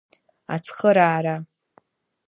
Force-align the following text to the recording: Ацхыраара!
Ацхыраара! 0.53 1.35